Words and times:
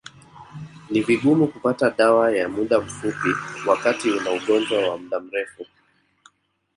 Ni 0.89 1.01
vigumu 1.01 1.47
kupata 1.47 1.89
dawa 1.89 2.31
ya 2.35 2.49
muda 2.49 2.79
mfupi 2.81 3.29
wakati 3.67 4.09
una 4.11 4.31
ugonjwa 4.31 4.89
wa 4.89 4.97
muda 4.97 5.19
mrefu 5.19 5.65